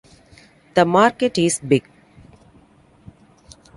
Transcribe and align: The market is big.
The 0.73 0.83
market 0.83 1.37
is 1.37 1.59
big. 1.59 1.87